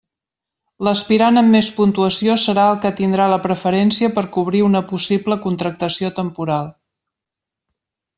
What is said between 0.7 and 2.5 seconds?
L'aspirant amb més puntuació